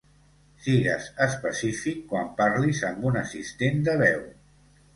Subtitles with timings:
[0.67, 4.29] Sigues específic quan parlis amb un assistent de veu.